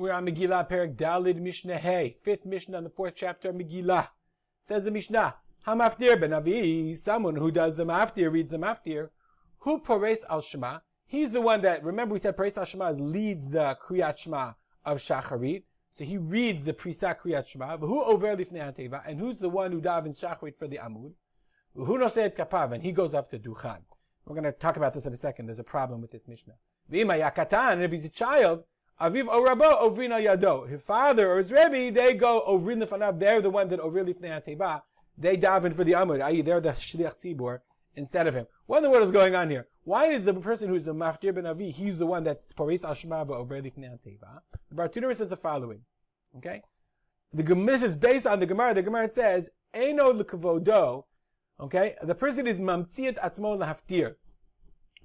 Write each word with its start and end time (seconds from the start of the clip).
We're 0.00 0.12
on 0.12 0.24
Megillah, 0.24 0.66
Perak 0.66 0.96
Dalid 0.96 1.36
Mishnah 1.36 1.78
fifth 2.22 2.46
Mishnah 2.46 2.78
in 2.78 2.84
the 2.84 2.88
fourth 2.88 3.12
chapter 3.16 3.50
of 3.50 3.56
Megillah. 3.56 4.08
Says 4.62 4.86
the 4.86 4.90
Mishnah, 4.90 5.34
Hamaftir 5.66 6.18
ben 6.18 6.32
Avi, 6.32 6.94
someone 6.94 7.36
who 7.36 7.50
does 7.50 7.76
the 7.76 7.84
maftir, 7.84 8.32
reads 8.32 8.48
the 8.48 8.56
maftir, 8.56 9.10
who 9.58 9.78
pores 9.78 10.20
al 10.30 10.40
Shema. 10.40 10.78
He's 11.04 11.32
the 11.32 11.42
one 11.42 11.60
that, 11.60 11.84
remember 11.84 12.14
we 12.14 12.18
said 12.18 12.34
pores 12.34 12.56
al 12.56 12.64
Shema 12.64 12.92
leads 12.92 13.50
the 13.50 13.76
Kriyat 13.86 14.16
Shema 14.16 14.52
of 14.86 15.00
Shacharit. 15.00 15.64
So 15.90 16.04
he 16.04 16.16
reads 16.16 16.62
the 16.62 16.72
Prisa 16.72 17.14
Kriyat 17.20 17.46
Shema. 17.46 17.76
Who 17.76 18.02
over 18.02 18.34
lifnei 18.34 18.74
Teva, 18.74 19.02
and 19.06 19.20
who's 19.20 19.38
the 19.38 19.50
one 19.50 19.70
who 19.70 19.82
davens 19.82 20.18
Shacharit 20.18 20.56
for 20.56 20.66
the 20.66 20.78
Amud? 20.78 21.12
Who 21.74 21.98
knows 21.98 22.16
it 22.16 22.38
kapav, 22.38 22.72
and 22.72 22.82
he 22.82 22.92
goes 22.92 23.12
up 23.12 23.28
to 23.32 23.38
Duchan. 23.38 23.80
We're 24.24 24.34
going 24.34 24.44
to 24.44 24.52
talk 24.52 24.78
about 24.78 24.94
this 24.94 25.04
in 25.04 25.12
a 25.12 25.18
second. 25.18 25.44
There's 25.44 25.58
a 25.58 25.64
problem 25.64 26.00
with 26.00 26.10
this 26.10 26.26
Mishnah. 26.26 26.54
And 26.90 27.82
if 27.82 27.92
he's 27.92 28.04
a 28.06 28.08
child, 28.08 28.64
Aviv 29.00 29.28
o 29.28 29.42
Rabo 29.42 29.80
Ovrina 29.80 30.22
Yado. 30.22 30.68
His 30.68 30.84
father 30.84 31.32
or 31.32 31.38
his 31.38 31.50
Rebbe, 31.50 31.90
they 31.90 32.12
go 32.12 32.44
Ovrin 32.46 32.80
the 32.80 32.86
Fanav. 32.86 33.18
They're 33.18 33.40
the 33.40 33.48
one 33.48 33.68
that 33.68 33.80
Ovrin 33.80 34.12
Lifnei 34.12 34.44
Teva. 34.44 34.82
They 35.16 35.38
daven 35.38 35.72
for 35.72 35.84
the 35.84 35.92
Amud, 35.92 36.20
i.e., 36.22 36.42
they're 36.42 36.60
the 36.60 36.70
Shliach 36.70 37.16
Tzibor 37.16 37.60
instead 37.94 38.26
of 38.26 38.34
him. 38.34 38.46
What 38.66 38.78
in 38.78 38.82
the 38.82 38.90
world 38.90 39.04
is 39.04 39.10
going 39.10 39.34
on 39.34 39.48
here? 39.48 39.68
Why 39.84 40.06
is 40.06 40.24
the 40.24 40.34
person 40.34 40.68
who's 40.68 40.84
the 40.84 40.94
Maftir 40.94 41.34
ben 41.34 41.46
Avi, 41.46 41.70
he's 41.70 41.98
the 41.98 42.06
one 42.06 42.24
that's 42.24 42.46
Paris 42.52 42.84
al 42.84 42.94
Shema 42.94 43.24
Ovrin 43.24 43.64
Lifnei 43.64 43.98
Teva? 44.06 44.40
The 44.70 44.74
Bartenura 44.74 45.16
says 45.16 45.30
the 45.30 45.36
following. 45.36 45.80
Okay? 46.36 46.62
The 47.32 47.42
this 47.42 47.82
is 47.82 47.96
based 47.96 48.26
on 48.26 48.40
the 48.40 48.46
Gemara. 48.46 48.74
The 48.74 48.82
Gemara 48.82 49.08
says, 49.08 49.50
Eno 49.72 50.10
l'kavodo. 50.10 51.04
Okay? 51.58 51.94
The 52.02 52.14
person 52.14 52.46
is 52.46 52.60
mamtziat 52.60 53.18
atzmo 53.18 53.58
lahaftir. 53.58 54.16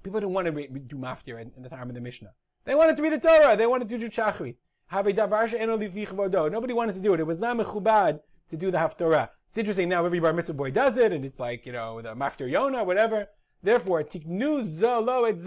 People 0.02 0.20
don't 0.20 0.32
want 0.32 0.54
to 0.54 0.68
do 0.80 0.96
maftir 0.96 1.40
in 1.40 1.62
the 1.62 1.68
time 1.70 1.88
of 1.88 1.94
the 1.94 2.00
Mishnah. 2.00 2.32
They 2.66 2.74
wanted 2.74 2.96
to 2.96 3.02
read 3.02 3.12
the 3.12 3.20
Torah. 3.20 3.56
They 3.56 3.66
wanted 3.66 3.88
to 3.88 3.96
do 3.96 4.08
Shachrit. 4.08 4.56
Nobody 4.92 6.72
wanted 6.72 6.94
to 6.94 7.00
do 7.00 7.14
it. 7.14 7.20
It 7.20 7.26
was 7.26 7.38
not 7.38 7.56
mechubad 7.56 8.20
to 8.48 8.56
do 8.56 8.72
the 8.72 8.78
Haftorah. 8.78 9.30
It's 9.46 9.56
interesting 9.56 9.88
now 9.88 10.04
every 10.04 10.18
bar 10.18 10.32
mitzvah 10.32 10.52
boy 10.52 10.72
does 10.72 10.96
it, 10.96 11.12
and 11.12 11.24
it's 11.24 11.38
like, 11.38 11.64
you 11.64 11.72
know, 11.72 12.02
the 12.02 12.14
Maftir 12.14 12.50
Yona, 12.50 12.84
whatever. 12.84 13.28
Therefore, 13.62 14.02
tiknu 14.02 14.62
zolo 14.64 15.28
et 15.28 15.38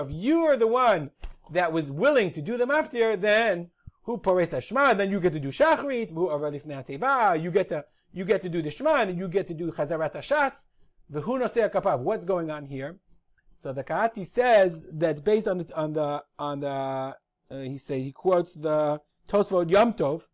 If 0.00 0.10
you 0.10 0.44
are 0.44 0.56
the 0.56 0.66
one 0.66 1.10
that 1.50 1.72
was 1.72 1.90
willing 1.90 2.32
to 2.32 2.40
do 2.40 2.56
the 2.56 2.64
Maftir, 2.66 3.20
then 3.20 3.70
who 4.04 4.16
pores 4.16 4.54
Shema, 4.64 4.94
then 4.94 5.10
you 5.10 5.20
get 5.20 5.34
to 5.34 5.40
do 5.40 5.48
Shachrit, 5.48 6.10
who 6.12 6.28
are 6.28 7.36
you 7.36 7.50
get 7.50 7.68
to 7.68 7.84
you 8.14 8.24
get 8.24 8.40
to 8.40 8.48
do 8.48 8.62
the 8.62 8.70
Shema, 8.70 8.94
and 8.94 9.10
then 9.10 9.18
you 9.18 9.28
get 9.28 9.46
to 9.48 9.54
do 9.54 9.70
Chazarat 9.70 10.14
Hashatz. 10.14 10.64
What's 12.02 12.24
going 12.24 12.50
on 12.50 12.64
here? 12.64 12.96
So 13.58 13.72
the 13.72 13.82
Kehati 13.82 14.26
says 14.26 14.80
that 14.92 15.24
based 15.24 15.48
on 15.48 15.58
the 15.58 15.74
on 15.74 15.94
the 15.94 16.22
on 16.38 16.60
the 16.60 16.68
uh, 16.68 17.14
he 17.62 17.78
say 17.78 18.02
he 18.02 18.12
quotes 18.12 18.54
the 18.54 19.00
Tosfot 19.28 19.70
Yom 19.70 19.94
Tov, 19.94 20.24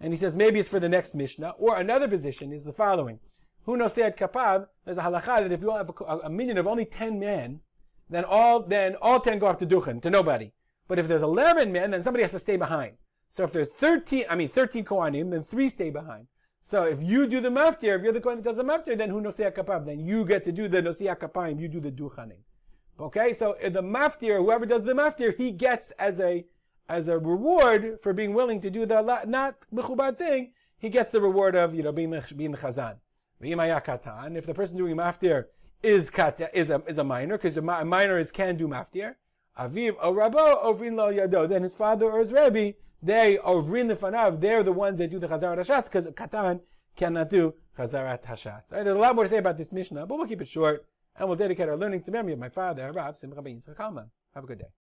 and 0.00 0.12
he 0.12 0.16
says 0.16 0.36
maybe 0.36 0.58
it's 0.58 0.68
for 0.68 0.80
the 0.80 0.88
next 0.88 1.14
Mishnah. 1.14 1.54
Or 1.58 1.76
another 1.76 2.08
position 2.08 2.52
is 2.52 2.64
the 2.64 2.72
following: 2.72 3.20
Who 3.66 3.76
knows 3.76 3.96
at 3.98 4.18
Kapav? 4.18 4.66
There's 4.84 4.98
a 4.98 5.02
halacha 5.02 5.42
that 5.42 5.52
if 5.52 5.62
you 5.62 5.70
have 5.70 5.90
a, 6.00 6.18
a 6.24 6.28
minyan 6.28 6.58
of 6.58 6.66
only 6.66 6.84
ten 6.84 7.20
men, 7.20 7.60
then 8.10 8.24
all 8.24 8.64
then 8.64 8.96
all 9.00 9.20
ten 9.20 9.38
go 9.38 9.46
up 9.46 9.58
to 9.58 9.66
Duchen 9.66 10.02
to 10.02 10.10
nobody. 10.10 10.52
But 10.88 10.98
if 10.98 11.06
there's 11.06 11.22
eleven 11.22 11.70
men, 11.70 11.92
then 11.92 12.02
somebody 12.02 12.22
has 12.22 12.32
to 12.32 12.40
stay 12.40 12.56
behind. 12.56 12.96
So 13.30 13.44
if 13.44 13.52
there's 13.52 13.72
thirteen, 13.72 14.24
I 14.28 14.34
mean 14.34 14.48
thirteen 14.48 14.84
Kohanim, 14.84 15.30
then 15.30 15.44
three 15.44 15.68
stay 15.68 15.90
behind. 15.90 16.26
So 16.62 16.82
if 16.82 17.00
you 17.00 17.28
do 17.28 17.38
the 17.38 17.48
maftir, 17.48 17.96
if 17.96 18.02
you're 18.02 18.12
the 18.12 18.20
Kohen 18.20 18.38
that 18.38 18.44
does 18.44 18.56
the 18.56 18.64
maftir, 18.64 18.98
then 18.98 19.10
who 19.10 19.20
nosei 19.20 19.54
kapav? 19.54 19.86
Then 19.86 20.00
you 20.00 20.24
get 20.24 20.42
to 20.44 20.50
do 20.50 20.66
the 20.66 20.82
nosei 20.82 21.16
kapayim. 21.16 21.60
You 21.60 21.68
do 21.68 21.78
the 21.78 21.92
duchanim. 21.92 22.42
Okay, 22.98 23.34
so 23.34 23.56
the 23.62 23.82
maftir, 23.82 24.38
whoever 24.38 24.64
does 24.64 24.84
the 24.84 24.94
maftir, 24.94 25.36
he 25.36 25.50
gets 25.50 25.90
as 25.92 26.18
a 26.18 26.46
as 26.88 27.08
a 27.08 27.18
reward 27.18 28.00
for 28.00 28.12
being 28.12 28.32
willing 28.32 28.60
to 28.60 28.70
do 28.70 28.86
the 28.86 29.02
not 29.26 29.56
mechubad 29.74 30.16
thing, 30.16 30.52
he 30.78 30.88
gets 30.88 31.10
the 31.10 31.20
reward 31.20 31.54
of 31.54 31.74
you 31.74 31.82
know 31.82 31.92
being 31.92 32.10
the, 32.10 32.24
being 32.34 32.52
the 32.52 32.58
chazan. 32.58 32.96
If 33.40 34.46
the 34.46 34.54
person 34.54 34.78
doing 34.78 34.96
maftir 34.96 35.46
is 35.82 36.10
is 36.54 36.70
a 36.70 36.82
is 36.86 36.98
a 36.98 37.04
minor, 37.04 37.36
because 37.36 37.56
a 37.58 37.62
minor 37.62 38.18
is 38.18 38.30
can 38.30 38.56
do 38.56 38.66
maftir. 38.66 39.16
Aviv 39.58 39.96
o 40.00 40.14
rabo 40.14 40.64
ovrin 40.64 40.96
lo 40.96 41.12
yado. 41.12 41.46
Then 41.46 41.64
his 41.64 41.74
father 41.74 42.10
or 42.10 42.20
his 42.20 42.32
rebbe, 42.32 42.74
they 43.02 43.38
ovrin 43.44 43.88
the 43.88 43.96
fanav. 43.96 44.40
They're 44.40 44.62
the 44.62 44.72
ones 44.72 44.98
that 44.98 45.10
do 45.10 45.18
the 45.18 45.28
chazarat 45.28 45.58
hashatz 45.58 45.84
because 45.84 46.06
katan 46.08 46.60
cannot 46.96 47.28
do 47.28 47.54
chazarat 47.76 48.24
hashatz. 48.24 48.72
Right, 48.72 48.84
there's 48.84 48.96
a 48.96 48.98
lot 48.98 49.14
more 49.14 49.24
to 49.24 49.30
say 49.30 49.38
about 49.38 49.58
this 49.58 49.70
mishnah, 49.70 50.06
but 50.06 50.16
we'll 50.16 50.26
keep 50.26 50.40
it 50.40 50.48
short 50.48 50.86
and 51.18 51.28
we'll 51.28 51.36
dedicate 51.36 51.68
our 51.68 51.76
learning 51.76 52.00
to 52.00 52.06
the 52.06 52.12
memory 52.12 52.32
of 52.32 52.38
my 52.38 52.48
father, 52.48 52.92
Rav 52.92 53.16
Simcha 53.16 53.42
Ben 53.42 53.60
Yitzchak 53.60 53.78
Have 54.34 54.44
a 54.44 54.46
good 54.46 54.58
day. 54.58 54.76